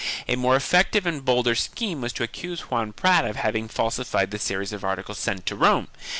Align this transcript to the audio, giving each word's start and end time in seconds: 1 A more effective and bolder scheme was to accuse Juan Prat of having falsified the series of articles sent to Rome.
1 0.25 0.33
A 0.33 0.35
more 0.35 0.55
effective 0.55 1.05
and 1.05 1.23
bolder 1.23 1.53
scheme 1.53 2.01
was 2.01 2.11
to 2.11 2.23
accuse 2.23 2.71
Juan 2.71 2.91
Prat 2.91 3.23
of 3.23 3.35
having 3.35 3.67
falsified 3.67 4.31
the 4.31 4.39
series 4.39 4.73
of 4.73 4.83
articles 4.83 5.19
sent 5.19 5.45
to 5.45 5.55
Rome. 5.55 5.89